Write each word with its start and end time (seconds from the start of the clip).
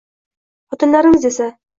xotinlarimiz 0.73 1.27
esa…” 1.31 1.51